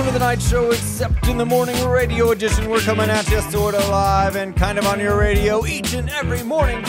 Welcome 0.00 0.14
to 0.14 0.18
the 0.18 0.24
Knight 0.24 0.40
show, 0.40 0.70
except 0.70 1.28
in 1.28 1.36
the 1.36 1.44
morning 1.44 1.76
radio 1.86 2.30
edition. 2.30 2.70
We're 2.70 2.80
coming 2.80 3.10
at 3.10 3.28
you 3.28 3.42
sort 3.50 3.74
of 3.74 3.86
live 3.90 4.34
and 4.34 4.56
kind 4.56 4.78
of 4.78 4.86
on 4.86 4.98
your 4.98 5.14
radio 5.18 5.66
each 5.66 5.92
and 5.92 6.08
every 6.08 6.42
morning. 6.42 6.82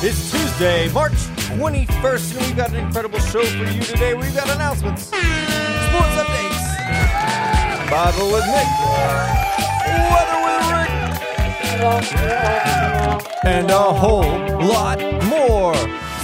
It's 0.00 0.30
Tuesday, 0.30 0.88
March 0.92 1.14
21st, 1.58 2.36
and 2.36 2.46
we've 2.46 2.56
got 2.56 2.70
an 2.70 2.76
incredible 2.76 3.18
show 3.18 3.44
for 3.44 3.64
you 3.64 3.82
today. 3.82 4.14
We've 4.14 4.32
got 4.32 4.48
announcements, 4.48 5.06
sports 5.06 6.14
updates, 6.22 6.60
Bible 7.90 8.30
with 8.30 8.44
Mick, 8.44 8.70
weather 10.12 10.38
with 10.46 10.70
Rick, 10.70 10.92
and 13.44 13.68
a 13.72 13.92
whole 13.92 14.38
lot 14.68 15.00
more. 15.24 15.74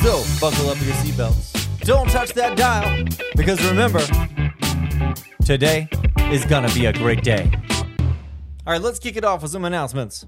So, 0.04 0.22
buckle 0.40 0.70
up 0.70 0.80
your 0.82 0.94
seatbelts. 0.94 1.80
Don't 1.80 2.08
touch 2.08 2.32
that 2.34 2.56
dial, 2.56 3.06
because 3.34 3.60
remember, 3.68 4.06
Today 5.44 5.88
is 6.32 6.46
gonna 6.46 6.72
be 6.72 6.86
a 6.86 6.92
great 6.94 7.22
day. 7.22 7.50
All 8.66 8.72
right, 8.72 8.80
let's 8.80 8.98
kick 8.98 9.16
it 9.16 9.24
off 9.24 9.42
with 9.42 9.50
some 9.50 9.66
announcements. 9.66 10.24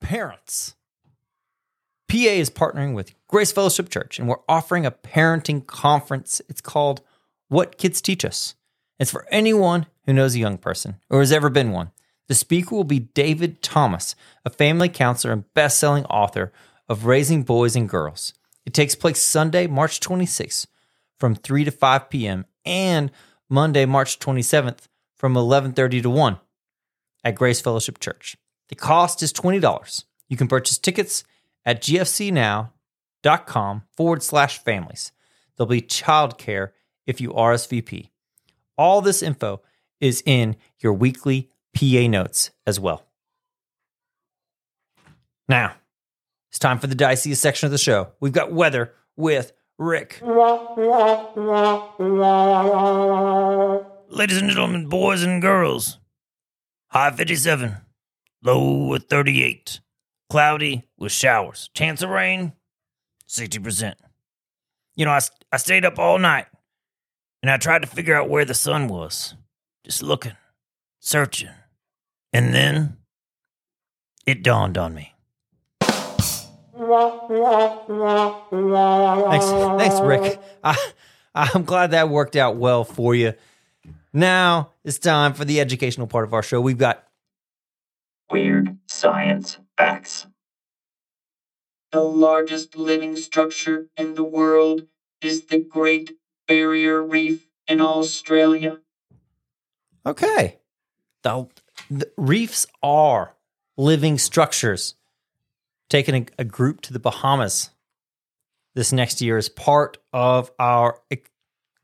Parents. 0.00 0.76
PA 2.08 2.14
is 2.14 2.48
partnering 2.48 2.94
with 2.94 3.14
Grace 3.26 3.50
Fellowship 3.50 3.88
Church, 3.88 4.20
and 4.20 4.28
we're 4.28 4.36
offering 4.48 4.86
a 4.86 4.92
parenting 4.92 5.66
conference. 5.66 6.40
It's 6.48 6.60
called 6.60 7.02
What 7.48 7.78
Kids 7.78 8.00
Teach 8.00 8.24
Us. 8.24 8.54
It's 9.00 9.10
for 9.10 9.26
anyone 9.32 9.86
who 10.04 10.12
knows 10.12 10.36
a 10.36 10.38
young 10.38 10.56
person 10.56 11.00
or 11.10 11.18
has 11.18 11.32
ever 11.32 11.50
been 11.50 11.72
one. 11.72 11.90
The 12.28 12.36
speaker 12.36 12.76
will 12.76 12.84
be 12.84 13.00
David 13.00 13.60
Thomas, 13.60 14.14
a 14.44 14.50
family 14.50 14.88
counselor 14.88 15.32
and 15.32 15.52
best 15.54 15.80
selling 15.80 16.04
author 16.04 16.52
of 16.88 17.06
Raising 17.06 17.42
Boys 17.42 17.74
and 17.74 17.88
Girls. 17.88 18.34
It 18.64 18.72
takes 18.72 18.94
place 18.94 19.20
Sunday, 19.20 19.66
March 19.66 19.98
26th 19.98 20.68
from 21.18 21.34
3 21.34 21.64
to 21.64 21.70
5 21.70 22.10
p.m. 22.10 22.44
and 22.64 23.10
Monday, 23.48 23.86
March 23.86 24.18
27th 24.18 24.88
from 25.14 25.34
11:30 25.34 26.02
to 26.02 26.10
1 26.10 26.38
at 27.24 27.34
Grace 27.34 27.60
Fellowship 27.60 27.98
Church. 27.98 28.36
The 28.68 28.74
cost 28.74 29.22
is 29.22 29.32
$20. 29.32 30.04
You 30.28 30.36
can 30.36 30.48
purchase 30.48 30.78
tickets 30.78 31.24
at 31.64 31.82
gfcnow.com 31.82 33.82
forward 33.96 34.22
slash 34.22 34.62
families. 34.62 35.12
There'll 35.56 35.68
be 35.68 35.82
childcare 35.82 36.70
if 37.06 37.20
you 37.20 37.30
RSVP. 37.30 38.10
All 38.76 39.00
this 39.00 39.22
info 39.22 39.62
is 40.00 40.22
in 40.26 40.56
your 40.78 40.92
weekly 40.92 41.48
PA 41.74 42.06
notes 42.08 42.50
as 42.66 42.78
well. 42.78 43.06
Now, 45.48 45.76
it's 46.50 46.58
time 46.58 46.78
for 46.78 46.88
the 46.88 46.94
diciest 46.94 47.40
section 47.40 47.66
of 47.66 47.72
the 47.72 47.78
show. 47.78 48.08
We've 48.20 48.32
got 48.32 48.52
weather 48.52 48.92
with 49.16 49.52
Rick. 49.78 50.20
Ladies 54.08 54.38
and 54.38 54.50
gentlemen, 54.50 54.88
boys 54.88 55.22
and 55.22 55.42
girls, 55.42 55.98
high 56.88 57.10
57, 57.10 57.76
low 58.42 58.94
at 58.94 59.08
38, 59.08 59.80
cloudy 60.30 60.88
with 60.96 61.12
showers, 61.12 61.68
chance 61.74 62.00
of 62.02 62.08
rain 62.08 62.52
60%. 63.28 63.94
You 64.94 65.04
know, 65.04 65.10
I, 65.10 65.20
I 65.52 65.58
stayed 65.58 65.84
up 65.84 65.98
all 65.98 66.18
night 66.18 66.46
and 67.42 67.50
I 67.50 67.58
tried 67.58 67.82
to 67.82 67.88
figure 67.88 68.14
out 68.14 68.30
where 68.30 68.46
the 68.46 68.54
sun 68.54 68.88
was, 68.88 69.34
just 69.84 70.02
looking, 70.02 70.36
searching. 71.00 71.50
And 72.32 72.54
then 72.54 72.96
it 74.26 74.42
dawned 74.42 74.78
on 74.78 74.94
me. 74.94 75.15
Thanks, 79.30 79.46
thanks, 79.46 80.00
Rick. 80.00 80.40
I, 80.62 80.76
I'm 81.34 81.64
glad 81.64 81.90
that 81.92 82.08
worked 82.08 82.36
out 82.36 82.56
well 82.56 82.84
for 82.84 83.14
you. 83.14 83.34
Now 84.12 84.70
it's 84.84 84.98
time 84.98 85.34
for 85.34 85.44
the 85.44 85.60
educational 85.60 86.06
part 86.06 86.24
of 86.24 86.32
our 86.34 86.42
show. 86.42 86.60
We've 86.60 86.78
got 86.78 87.02
Weird 88.30 88.78
science 88.88 89.58
facts. 89.78 90.26
The 91.92 92.00
largest 92.00 92.76
living 92.76 93.16
structure 93.16 93.86
in 93.96 94.14
the 94.14 94.24
world 94.24 94.86
is 95.22 95.46
the 95.46 95.58
Great 95.60 96.12
Barrier 96.48 97.02
Reef 97.02 97.46
in 97.68 97.80
Australia. 97.80 98.78
okay. 100.04 100.58
The, 101.22 101.46
the 101.90 102.10
reefs 102.16 102.66
are 102.82 103.34
living 103.76 104.18
structures. 104.18 104.94
Taking 105.88 106.14
a, 106.14 106.26
a 106.38 106.44
group 106.44 106.80
to 106.82 106.92
the 106.92 106.98
Bahamas 106.98 107.70
this 108.74 108.92
next 108.92 109.20
year 109.20 109.36
as 109.36 109.48
part 109.48 109.98
of 110.12 110.50
our 110.58 111.00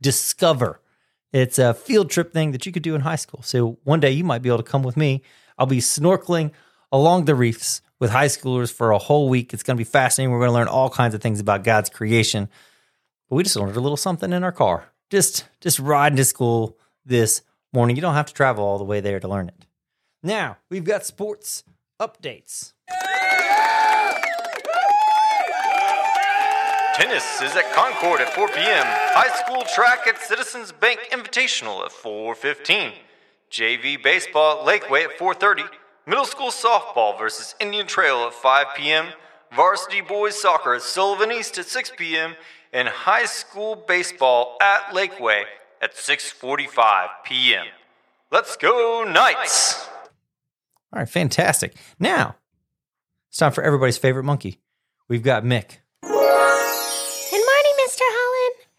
Discover. 0.01 0.81
It's 1.33 1.59
a 1.59 1.73
field 1.73 2.11
trip 2.11 2.33
thing 2.33 2.53
that 2.53 2.67
you 2.67 2.73
could 2.73 2.83
do 2.83 2.95
in 2.95 3.03
high 3.03 3.17
school. 3.17 3.41
So 3.43 3.79
one 3.85 4.01
day 4.01 4.11
you 4.11 4.25
might 4.25 4.43
be 4.43 4.49
able 4.49 4.59
to 4.59 4.65
come 4.65 4.83
with 4.83 4.97
me. 4.97 5.23
I'll 5.57 5.67
be 5.67 5.79
snorkeling 5.79 6.51
along 6.91 7.25
the 7.25 7.35
reefs 7.35 7.81
with 8.01 8.11
high 8.11 8.27
schoolers 8.27 8.73
for 8.73 8.91
a 8.91 8.99
whole 8.99 9.29
week. 9.29 9.55
It's 9.55 9.63
going 9.63 9.77
to 9.77 9.81
be 9.81 9.89
fascinating. 9.89 10.33
We're 10.33 10.41
going 10.41 10.51
to 10.51 10.55
learn 10.55 10.69
all 10.69 10.91
kinds 10.91 11.15
of 11.15 11.23
things 11.23 11.39
about 11.39 11.63
God's 11.63 11.89
creation. 11.89 12.49
But 13.31 13.37
we 13.37 13.45
just 13.45 13.57
learned 13.57 13.77
a 13.77 13.81
little 13.81 13.97
something 13.97 14.33
in 14.33 14.45
our 14.45 14.53
car. 14.53 14.89
Just 15.09 15.49
just 15.61 15.79
riding 15.79 16.17
to 16.17 16.25
school 16.25 16.77
this 17.07 17.43
morning. 17.73 17.97
You 17.97 18.03
don't 18.03 18.15
have 18.15 18.27
to 18.27 18.35
travel 18.35 18.65
all 18.65 18.79
the 18.79 18.85
way 18.85 19.01
there 19.01 19.21
to 19.21 19.29
learn 19.29 19.49
it. 19.49 19.67
Now, 20.23 20.59
we've 20.69 20.85
got 20.85 21.07
sports 21.07 21.65
updates. 22.01 22.73
Tennis 27.03 27.43
is 27.43 27.57
at 27.57 27.73
Concord 27.73 28.21
at 28.21 28.33
4 28.33 28.47
p.m. 28.47 28.85
High 28.87 29.37
school 29.43 29.65
track 29.75 30.07
at 30.07 30.23
Citizens 30.23 30.71
Bank 30.71 31.01
Invitational 31.11 31.85
at 31.85 31.91
4:15. 31.91 32.93
JV 33.51 34.01
baseball 34.01 34.61
at 34.61 34.83
Lakeway 34.83 35.07
at 35.07 35.19
4:30. 35.19 35.65
Middle 36.07 36.25
school 36.25 36.51
softball 36.51 37.19
versus 37.19 37.57
Indian 37.59 37.89
Trail 37.89 38.19
at 38.29 38.35
5 38.35 38.67
p.m. 38.77 39.07
Varsity 39.53 40.01
boys 40.01 40.41
soccer 40.41 40.75
at 40.75 40.83
Sullivan 40.83 41.33
East 41.33 41.59
at 41.59 41.67
6 41.67 41.91
p.m. 41.99 42.37
and 42.73 42.87
high 42.87 43.25
school 43.25 43.75
baseball 43.75 44.57
at 44.63 44.95
Lakeway 44.95 45.43
at 45.81 45.97
6:45 45.97 47.09
p.m. 47.25 47.67
Let's 48.31 48.57
go 48.57 49.03
Knights! 49.03 49.89
All 50.93 51.01
right, 51.01 51.09
fantastic. 51.09 51.75
Now, 51.99 52.37
it's 53.29 53.39
time 53.39 53.51
for 53.51 53.65
everybody's 53.65 53.99
favorite 53.99 54.23
monkey. 54.23 54.61
We've 55.09 55.25
got 55.25 55.43
Mick. 55.43 55.79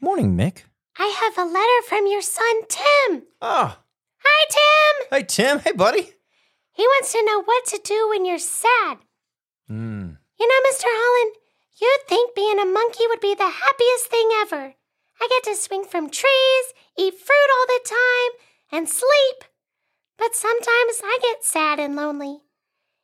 Morning, 0.04 0.36
Mick. 0.36 0.64
I 1.00 1.08
have 1.24 1.38
a 1.38 1.50
letter 1.50 1.82
from 1.88 2.08
your 2.08 2.22
son, 2.22 2.64
Tim. 2.68 3.24
Oh, 3.42 3.78
Hi, 4.26 4.46
Tim. 4.50 5.08
hey 5.12 5.24
Tim. 5.24 5.60
Hey, 5.60 5.72
buddy. 5.72 6.12
He 6.74 6.84
wants 6.84 7.14
to 7.14 7.24
know 7.24 7.42
what 7.42 7.66
to 7.68 7.80
do 7.82 8.10
when 8.10 8.26
you're 8.26 8.38
sad. 8.38 8.98
Hmm. 9.70 10.10
You 10.38 10.46
know, 10.46 10.70
Mr. 10.70 10.84
Holland, 10.88 11.36
you'd 11.80 12.02
think 12.10 12.36
being 12.36 12.60
a 12.60 12.66
monkey 12.66 13.06
would 13.08 13.22
be 13.22 13.34
the 13.34 13.48
happiest 13.50 14.08
thing 14.08 14.28
ever. 14.42 14.74
I 15.22 15.28
get 15.30 15.44
to 15.46 15.56
swing 15.56 15.86
from 15.86 16.10
trees, 16.10 16.66
eat 16.98 17.14
fruit 17.18 17.50
all 17.56 17.68
the 17.68 17.90
time, 17.90 18.80
and 18.82 18.90
sleep. 18.90 19.46
But 20.18 20.36
sometimes 20.36 21.00
I 21.02 21.18
get 21.22 21.46
sad 21.46 21.80
and 21.80 21.96
lonely. 21.96 22.42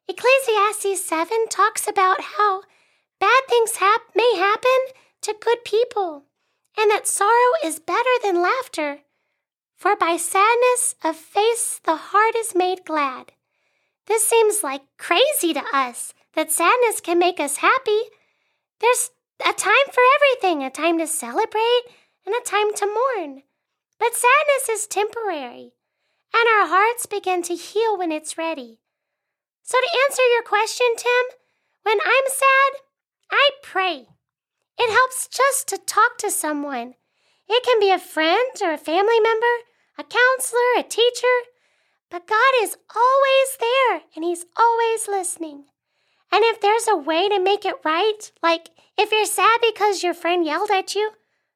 Ecclesiastes 0.10 1.08
7 1.08 1.48
talks 1.50 1.88
about 1.88 2.20
how 2.38 2.64
bad 3.22 3.42
things 3.48 3.78
hap- 3.78 4.14
may 4.18 4.36
happen 4.36 4.80
to 5.22 5.36
good 5.40 5.64
people, 5.64 6.26
and 6.80 6.90
that 6.90 7.08
sorrow 7.08 7.52
is 7.64 7.80
better 7.80 8.16
than 8.24 8.42
laughter. 8.42 9.00
For 9.76 9.98
by 9.98 10.16
sadness 10.16 10.96
of 11.04 11.18
face 11.18 11.82
the 11.84 11.98
heart 11.98 12.36
is 12.36 12.56
made 12.56 12.86
glad. 12.86 13.34
This 14.08 14.26
seems 14.26 14.64
like 14.64 14.82
crazy 14.98 15.54
to 15.54 15.64
us 15.74 16.14
that 16.36 16.52
sadness 16.52 17.02
can 17.02 17.20
make 17.20 17.40
us 17.40 17.58
happy. 17.58 18.00
There's 18.80 19.12
a 19.42 19.52
time 19.52 19.90
for 19.92 20.02
everything 20.16 20.64
a 20.64 20.70
time 20.70 20.98
to 21.00 21.08
celebrate 21.08 21.84
and 22.26 22.34
a 22.34 22.46
time 22.46 22.74
to 22.76 22.86
mourn. 22.86 23.44
But 24.00 24.16
sadness 24.16 24.70
is 24.70 24.88
temporary, 24.88 25.74
and 26.34 26.48
our 26.56 26.68
hearts 26.68 27.06
begin 27.06 27.44
to 27.44 27.56
heal 27.56 27.98
when 27.98 28.14
it's 28.14 28.38
ready. 28.38 28.80
So, 29.64 29.78
to 29.78 30.00
answer 30.08 30.24
your 30.24 30.44
question, 30.44 30.88
Tim, 30.96 31.38
when 31.84 32.00
I'm 32.02 32.28
sad, 32.28 32.82
I 33.32 33.50
pray. 33.62 34.08
It 34.80 34.90
helps 34.92 35.28
just 35.28 35.68
to 35.68 35.78
talk 35.78 36.18
to 36.20 36.32
someone. 36.32 36.96
It 37.50 37.64
can 37.64 37.80
be 37.80 37.92
a 37.92 38.00
friend 38.00 38.52
or 38.62 38.72
a 38.72 38.78
family 38.78 39.20
member, 39.20 39.56
a 39.98 40.04
counselor, 40.04 40.80
a 40.80 40.84
teacher. 40.84 41.38
But 42.10 42.28
God 42.28 42.54
is 42.62 42.78
always 42.96 43.58
there 43.60 44.02
and 44.16 44.24
He's 44.24 44.46
always 44.58 45.08
listening. 45.08 45.66
And 46.32 46.44
if 46.46 46.62
there's 46.62 46.88
a 46.88 46.96
way 46.96 47.28
to 47.28 47.40
make 47.40 47.66
it 47.66 47.84
right, 47.84 48.32
like 48.42 48.70
if 48.98 49.12
you're 49.12 49.26
sad 49.26 49.60
because 49.62 50.02
your 50.02 50.14
friend 50.14 50.46
yelled 50.46 50.72
at 50.72 50.96
you, 50.96 51.12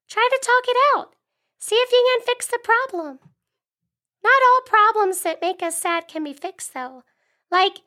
try 0.10 0.28
to 0.30 0.46
talk 0.46 0.64
it 0.68 0.78
out. 0.96 1.16
See 1.60 1.75
if 1.75 1.92
you 1.94 2.18
can 2.18 2.25
fix 2.25 2.48
the 2.48 2.60
problem. 2.62 3.20
Not 4.22 4.42
all 4.44 4.62
problems 4.66 5.22
that 5.22 5.42
make 5.42 5.64
us 5.64 5.78
sad 5.78 6.10
can 6.10 6.24
be 6.25 6.34
fixed, 6.34 6.74
though. 6.74 7.04
Like, 7.50 7.80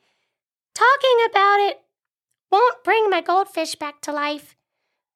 talking 0.75 1.19
about 1.29 1.61
it 1.61 1.81
won't 2.51 2.85
bring 2.85 3.11
my 3.11 3.21
goldfish 3.21 3.75
back 3.75 4.01
to 4.03 4.13
life, 4.13 4.56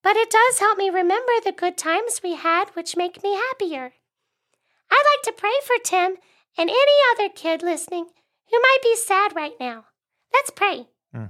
but 0.02 0.16
it 0.16 0.30
does 0.30 0.58
help 0.58 0.78
me 0.78 0.90
remember 0.90 1.32
the 1.44 1.52
good 1.52 1.76
times 1.76 2.20
we 2.22 2.34
had, 2.34 2.70
which 2.74 2.96
make 2.96 3.22
me 3.22 3.34
happier. 3.34 3.92
I'd 4.90 5.04
like 5.14 5.22
to 5.24 5.40
pray 5.40 5.52
for 5.64 5.76
Tim 5.82 6.16
and 6.56 6.70
any 6.70 6.98
other 7.12 7.28
kid 7.28 7.62
listening 7.62 8.06
who 8.50 8.60
might 8.60 8.78
be 8.82 8.96
sad 8.96 9.36
right 9.36 9.54
now. 9.60 9.84
Let's 10.32 10.50
pray. 10.50 10.88
Hmm. 11.12 11.26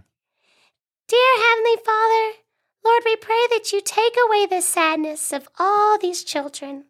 Dear 1.08 1.32
Heavenly 1.36 1.76
Father, 1.84 2.38
Lord, 2.84 3.02
we 3.04 3.16
pray 3.16 3.46
that 3.50 3.72
you 3.72 3.80
take 3.80 4.14
away 4.26 4.46
the 4.46 4.62
sadness 4.62 5.32
of 5.32 5.48
all 5.58 5.98
these 5.98 6.24
children. 6.24 6.84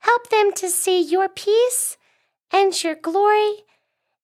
Help 0.00 0.28
them 0.28 0.52
to 0.52 0.68
see 0.68 1.00
your 1.00 1.28
peace 1.28 1.96
and 2.52 2.82
your 2.82 2.94
glory, 2.94 3.64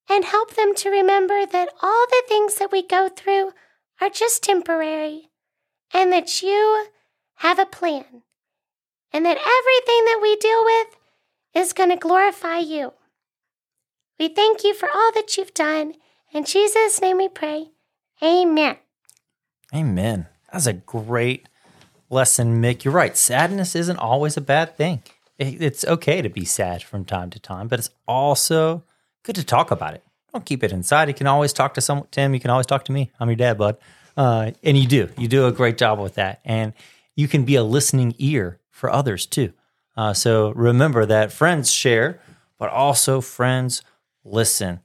and 0.09 0.25
help 0.25 0.55
them 0.55 0.75
to 0.75 0.91
remember 0.91 1.47
that 1.47 1.71
all 1.81 2.07
the 2.07 2.23
things 2.29 2.57
that 2.57 2.71
we 2.71 2.87
go 2.87 3.09
through 3.09 3.53
are 4.01 4.11
just 4.11 4.43
temporary, 4.43 5.30
and 5.93 6.13
that 6.13 6.43
you 6.43 6.87
have 7.37 7.59
a 7.59 7.67
plan, 7.67 8.23
and 9.13 9.25
that 9.25 9.39
everything 9.39 10.05
that 10.05 10.19
we 10.23 10.37
deal 10.37 10.65
with 10.65 10.87
is 11.55 11.73
going 11.73 11.91
to 11.91 11.97
glorify 11.97 12.59
you. 12.59 12.93
We 14.19 14.29
thank 14.29 14.63
you 14.63 14.75
for 14.75 14.89
all 14.89 15.13
that 15.15 15.37
you've 15.37 15.55
done. 15.55 15.95
In 16.33 16.45
Jesus' 16.45 17.01
name 17.01 17.17
we 17.17 17.29
pray. 17.29 17.71
Amen. 18.23 18.77
Amen. 19.75 20.27
That's 20.53 20.67
a 20.67 20.75
great 20.75 21.49
lesson, 22.11 22.61
Mick. 22.61 22.85
You're 22.85 22.93
right. 22.93 23.17
Sadness 23.17 23.75
isn't 23.75 23.99
always 23.99 24.37
a 24.37 24.43
bad 24.43 24.77
thing. 24.77 25.03
It's 25.39 25.87
okay 25.87 26.21
to 26.21 26.29
be 26.29 26.45
sad 26.45 26.83
from 26.83 27.07
time 27.07 27.31
to 27.31 27.39
time, 27.39 27.67
but 27.67 27.79
it's 27.79 27.91
also 28.07 28.85
good 29.23 29.37
to 29.37 29.45
talk 29.45 29.71
about 29.71 29.95
it. 29.95 30.05
Don't 30.33 30.45
keep 30.45 30.63
it 30.63 30.71
inside. 30.71 31.09
You 31.09 31.15
can 31.15 31.27
always 31.27 31.55
talk 31.55 31.73
to 31.75 31.81
someone. 31.81 32.09
Tim, 32.11 32.35
you 32.35 32.41
can 32.41 32.51
always 32.51 32.67
talk 32.67 32.85
to 32.85 32.93
me. 32.93 33.11
I'm 33.19 33.29
your 33.29 33.37
dad, 33.37 33.57
bud. 33.57 33.79
Uh, 34.21 34.51
and 34.63 34.77
you 34.77 34.87
do. 34.87 35.09
You 35.17 35.29
do 35.29 35.47
a 35.47 35.53
great 35.53 35.79
job 35.79 35.99
with 35.99 36.17
that. 36.17 36.43
And 36.45 36.75
you 37.17 37.27
can 37.27 37.47
be 37.47 37.55
a 37.55 37.65
listening 37.65 38.15
ear 38.19 38.61
for 38.69 38.91
others 38.91 39.25
too. 39.25 39.55
Uh, 39.97 40.13
so 40.13 40.51
remember 40.51 41.07
that 41.07 41.33
friends 41.33 41.73
share, 41.73 42.21
but 42.59 42.69
also 42.69 43.23
friends 43.23 43.81
listen. 44.23 44.81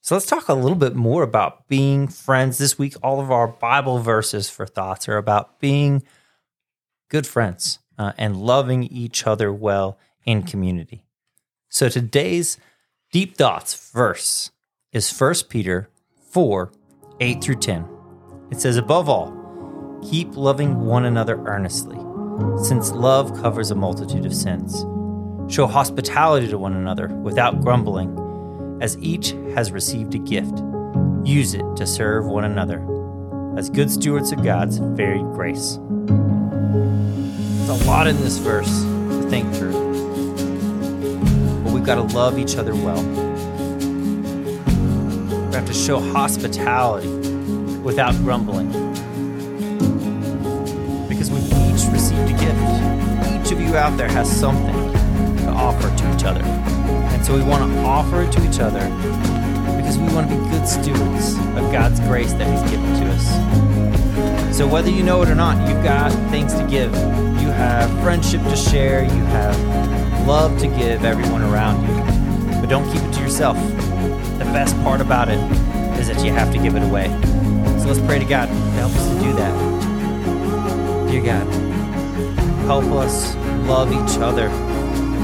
So 0.00 0.16
let's 0.16 0.26
talk 0.26 0.48
a 0.48 0.54
little 0.54 0.76
bit 0.76 0.96
more 0.96 1.22
about 1.22 1.68
being 1.68 2.08
friends. 2.08 2.58
This 2.58 2.76
week, 2.76 2.94
all 3.04 3.20
of 3.20 3.30
our 3.30 3.46
Bible 3.46 4.00
verses 4.00 4.50
for 4.50 4.66
thoughts 4.66 5.08
are 5.08 5.16
about 5.16 5.60
being 5.60 6.02
good 7.08 7.24
friends 7.24 7.78
uh, 7.96 8.14
and 8.18 8.36
loving 8.36 8.82
each 8.82 9.28
other 9.28 9.52
well 9.52 9.96
in 10.24 10.42
community. 10.42 11.04
So 11.68 11.88
today's 11.88 12.58
deep 13.12 13.36
thoughts 13.36 13.92
verse 13.92 14.50
is 14.90 15.16
1 15.16 15.34
Peter 15.48 15.88
4 16.32 16.72
8 17.20 17.44
through 17.44 17.60
10. 17.60 17.95
It 18.50 18.60
says, 18.60 18.76
Above 18.76 19.08
all, 19.08 19.32
keep 20.08 20.36
loving 20.36 20.80
one 20.86 21.04
another 21.04 21.42
earnestly, 21.46 21.98
since 22.62 22.92
love 22.92 23.34
covers 23.40 23.70
a 23.70 23.74
multitude 23.74 24.24
of 24.24 24.34
sins. 24.34 24.84
Show 25.52 25.66
hospitality 25.66 26.48
to 26.48 26.58
one 26.58 26.74
another 26.74 27.08
without 27.08 27.60
grumbling 27.60 28.78
as 28.80 28.98
each 28.98 29.30
has 29.54 29.72
received 29.72 30.14
a 30.14 30.18
gift, 30.18 30.62
use 31.24 31.54
it 31.54 31.64
to 31.76 31.86
serve 31.86 32.26
one 32.26 32.44
another 32.44 32.84
as 33.56 33.70
good 33.70 33.90
stewards 33.90 34.32
of 34.32 34.44
God's 34.44 34.78
varied 34.78 35.26
grace. 35.32 35.78
There's 37.66 37.82
a 37.82 37.84
lot 37.86 38.06
in 38.06 38.16
this 38.18 38.38
verse 38.38 38.82
to 38.82 39.26
think 39.28 39.52
through, 39.54 39.72
but 41.64 41.72
we've 41.72 41.84
got 41.84 41.96
to 41.96 42.02
love 42.14 42.38
each 42.38 42.56
other 42.56 42.74
well. 42.74 43.02
We 45.48 45.54
have 45.54 45.66
to 45.66 45.74
show 45.74 45.98
hospitality 46.12 47.25
without 47.86 48.12
grumbling 48.16 48.68
because 51.08 51.30
we've 51.30 51.46
each 51.46 51.86
received 51.92 52.28
a 52.28 52.36
gift. 52.36 53.46
Each 53.46 53.52
of 53.52 53.60
you 53.60 53.76
out 53.76 53.96
there 53.96 54.08
has 54.08 54.28
something 54.28 54.74
to 55.44 55.48
offer 55.50 55.88
to 55.96 56.14
each 56.14 56.24
other. 56.24 56.42
And 56.42 57.24
so 57.24 57.36
we 57.36 57.44
want 57.44 57.72
to 57.72 57.78
offer 57.82 58.22
it 58.22 58.32
to 58.32 58.44
each 58.44 58.58
other 58.58 58.80
because 59.76 59.98
we 59.98 60.12
want 60.12 60.28
to 60.28 60.36
be 60.36 60.50
good 60.50 60.66
stewards 60.66 61.34
of 61.56 61.70
God's 61.70 62.00
grace 62.00 62.32
that 62.32 62.50
He's 62.50 62.68
given 62.72 62.92
to 63.00 63.06
us. 63.12 64.56
So 64.56 64.66
whether 64.66 64.90
you 64.90 65.04
know 65.04 65.22
it 65.22 65.28
or 65.28 65.36
not, 65.36 65.56
you've 65.68 65.84
got 65.84 66.10
things 66.28 66.54
to 66.54 66.66
give. 66.66 66.92
You 67.40 67.52
have 67.52 67.88
friendship 68.00 68.42
to 68.42 68.56
share. 68.56 69.04
You 69.04 69.24
have 69.26 70.26
love 70.26 70.58
to 70.58 70.66
give 70.66 71.04
everyone 71.04 71.42
around 71.42 71.86
you. 71.86 72.60
But 72.60 72.68
don't 72.68 72.92
keep 72.92 73.00
it 73.00 73.12
to 73.12 73.20
yourself. 73.20 73.56
The 74.38 74.48
best 74.52 74.74
part 74.82 75.00
about 75.00 75.28
it 75.28 75.38
is 76.00 76.08
that 76.08 76.24
you 76.24 76.32
have 76.32 76.52
to 76.52 76.58
give 76.58 76.74
it 76.74 76.82
away. 76.82 77.35
So 77.86 77.92
let's 77.92 78.04
pray 78.04 78.18
to 78.18 78.24
God 78.24 78.46
to 78.46 78.52
help 78.52 78.92
us 78.96 79.08
to 79.10 79.14
do 79.22 79.32
that. 79.34 81.08
Dear 81.08 81.22
God, 81.22 81.46
help 82.66 82.84
us 82.86 83.36
love 83.68 83.92
each 83.92 84.18
other 84.18 84.48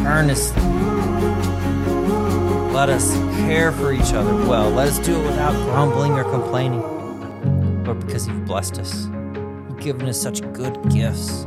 earnestly. 0.06 0.62
Let 2.72 2.88
us 2.88 3.14
care 3.46 3.72
for 3.72 3.92
each 3.92 4.12
other 4.12 4.32
well. 4.46 4.70
Let 4.70 4.86
us 4.86 5.00
do 5.00 5.20
it 5.20 5.24
without 5.24 5.54
grumbling 5.64 6.12
or 6.12 6.22
complaining. 6.22 6.82
Lord, 7.82 7.98
because 8.06 8.28
you've 8.28 8.44
blessed 8.44 8.78
us, 8.78 9.06
you've 9.06 9.80
given 9.80 10.08
us 10.08 10.22
such 10.22 10.40
good 10.52 10.78
gifts. 10.88 11.44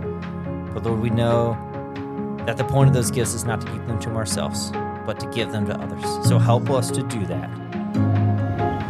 But 0.73 0.83
Lord, 0.83 0.99
we 0.99 1.11
know 1.11 1.57
that 2.45 2.57
the 2.57 2.65
point 2.65 2.89
of 2.89 2.93
those 2.93 3.09
gifts 3.09 3.33
is 3.33 3.45
not 3.45 3.61
to 3.61 3.71
keep 3.71 3.87
them 3.87 3.99
to 4.01 4.09
ourselves, 4.15 4.69
but 5.05 5.17
to 5.21 5.27
give 5.27 5.53
them 5.53 5.65
to 5.67 5.79
others. 5.79 6.27
So 6.27 6.39
help 6.39 6.69
us 6.69 6.91
to 6.91 7.03
do 7.03 7.25
that 7.27 7.49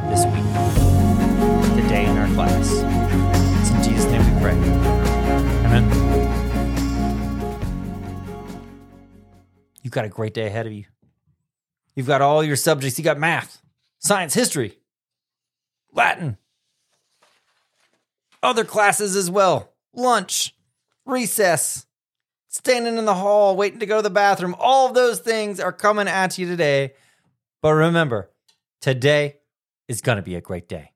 this 0.10 0.25
week, 0.25 0.85
today 1.86 2.06
in 2.06 2.18
our 2.18 2.28
class. 2.34 2.72
It's 3.62 3.70
in 3.70 3.84
Jesus' 3.84 4.12
name 4.12 4.34
we 4.34 4.42
pray. 4.42 4.54
Amen. 5.66 5.84
You've 9.84 9.94
got 9.94 10.04
a 10.04 10.10
great 10.10 10.34
day 10.34 10.48
ahead 10.48 10.66
of 10.66 10.74
you. 10.74 10.86
You've 11.96 12.08
got 12.08 12.24
all 12.24 12.44
your 12.44 12.56
subjects. 12.56 12.98
You 12.98 13.04
got 13.04 13.20
math, 13.20 13.62
science, 14.00 14.34
history, 14.34 14.80
Latin, 15.94 16.38
other 18.42 18.66
classes 18.66 19.16
as 19.16 19.30
well, 19.30 19.72
lunch, 19.94 20.56
recess, 21.06 21.86
standing 22.48 22.98
in 22.98 23.06
the 23.06 23.14
hall, 23.14 23.56
waiting 23.56 23.80
to 23.82 23.86
go 23.86 23.98
to 23.98 24.02
the 24.02 24.10
bathroom. 24.10 24.56
All 24.58 24.92
those 24.92 25.20
things 25.20 25.60
are 25.60 25.72
coming 25.72 26.08
at 26.08 26.40
you 26.40 26.48
today. 26.48 26.94
But 27.62 27.74
remember, 27.74 28.32
today 28.82 29.36
is 29.88 30.02
going 30.02 30.16
to 30.16 30.24
be 30.24 30.34
a 30.34 30.42
great 30.42 30.68
day. 30.68 30.94